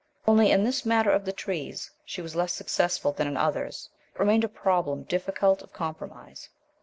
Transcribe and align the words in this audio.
Only 0.25 0.49
in 0.49 0.63
this 0.63 0.83
matter 0.83 1.11
of 1.11 1.25
the 1.25 1.31
trees 1.31 1.91
she 2.05 2.23
was 2.23 2.35
less 2.35 2.53
successful 2.53 3.11
than 3.11 3.27
in 3.27 3.37
others. 3.37 3.87
It 4.15 4.19
remained 4.19 4.43
a 4.43 4.47
problem 4.49 5.03
difficult 5.03 5.61
of 5.61 5.73
compromise. 5.73 6.49